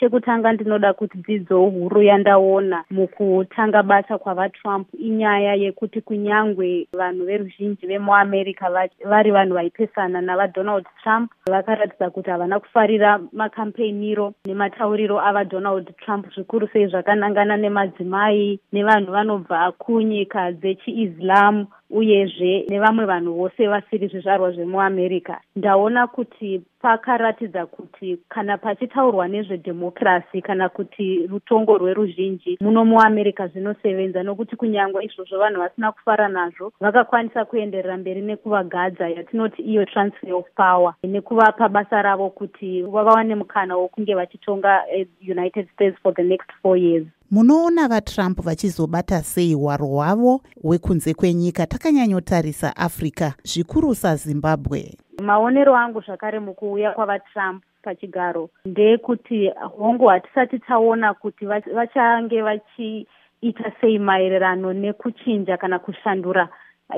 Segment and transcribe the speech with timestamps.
[0.00, 8.66] chekutanga ndinoda kuti dzidzo huru yandaona mukutanga basa kwavatrump inyaya yekuti kunyangwe vanhu veruzhinji vemuamerica
[9.04, 16.86] vari vanhu vaipesana navadonald trump vakaratidza kuti havana kufarira makampeniro nematauriro avadonald trump zvikuru sei
[16.86, 25.36] zvakanangana nemadzimai nevanhu vanobva kunyika dzechiislamu uyezve nevamwe vanhu vose vasiri zvizvarwa zvemuamerica.
[25.56, 34.56] Ndaona kuti pakaratidza kuti kana pachitaurwa nezvedhemokirasi kana kuti rutongo rweruzhinji muno muamerica zvinosevenza nokuti
[34.56, 40.94] kunyangwa izvozvo vanhu vasina kufara nazvo vakakwanisa kuenderera mberi nekuvagadza yatinoti iyo transfer of power
[41.02, 46.78] nekuvapa basa ravo kuti vawane mukana wokunge vachitonga eh, united states for the next four
[46.78, 54.96] years munoona vatrump vachizobata sei hwaro hwavo hwekunze kwenyika takanyanyotarisa africa zvikuru sazimbabwe.
[55.22, 64.72] Maonero angu zvakare mukuuya kwavatrump pachigaro ndeyekuti hongu hatisati taona kuti vachange vachiita sei maererano
[64.72, 66.48] nekuchinja kana kushandura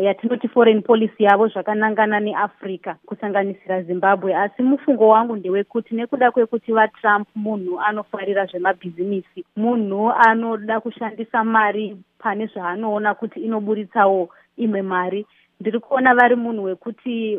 [0.01, 7.29] yatinoti foreign policy yavo zvakanangana neafrica kusanganisira zimbabwe asi mufungo wangu ndewekuti nekuda kwekuti vatrump
[7.35, 15.27] munhu anofarira zvemabhizimisi munhu anoda kushandisa mari pane zvaanoona kuti inoburitsawo imwe mari
[15.61, 17.39] ndiri kuona vari munhu wekuti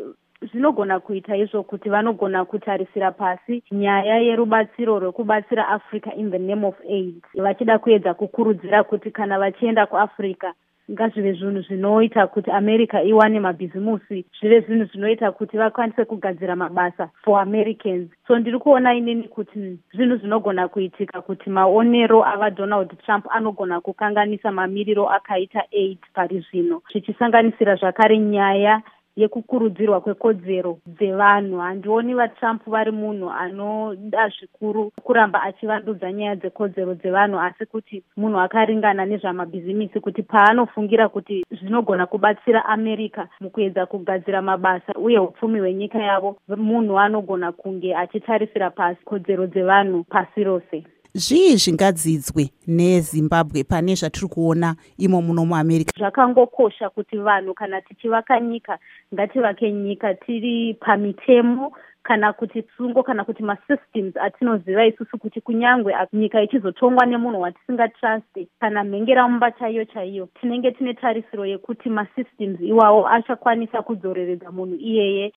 [0.52, 6.74] zvinogona kuita izvo kuti vanogona kutarisira pasi nyaya yerubatsiro rwekubatsira africa in the name of
[6.90, 10.52] aid vachida kuedza kukurudzira kuti kana vachienda kuafrica
[10.90, 17.40] ngazvive zvinhu zvinoita kuti america iwane mabhizimusi zvive zvinhu zvinoita kuti vakwanise kugadzira mabasa for
[17.40, 18.10] americans.
[18.26, 25.08] So ndiri kuona inini kuti zvinhu zvinogona kuitika kuti maonero avadonald trump anogona kukanganisa mamiriro
[25.08, 28.82] akaita aid pari zvino zvichisanganisira zvakare nyaya
[29.16, 31.58] yekukurudzirwa kwekodzero dzevanhu.
[31.58, 39.04] Handioni vatrump vari munhu anoda zvikuru kuramba achivandudza nyaya dzekodzero dzevanhu asi kuti munhu akaringana
[39.06, 46.98] nezvamabhizimisi kuti paanofungira kuti zvinogona kubatsira america mukuedza kugadzira mabasa uye upfumi hwenyika yavo munhu
[46.98, 50.84] anogona kunge achitarisira pasi kodzero dzevanhu pasi rose
[51.16, 55.94] zvii zvingadzidzwe nezimbabwe pane zvatiri kuona imo muno muamerica?
[55.98, 58.78] Zvakangokosha kuti vanhu kana tichivaka nyika
[59.14, 66.42] ngativake nyika tiri pamitemo kana kuti tsungo kana kuti masystems atinoziva isusu kuti kunyangwe nyika
[66.42, 74.52] ichizotongwa nemunhu watisingatrusti kana mhengeramumba chaiyo chaiyo tinenge tine tarisiro yekuti masystems iwawo achakwanisa kudzoreredza
[74.52, 75.32] munhu iyeye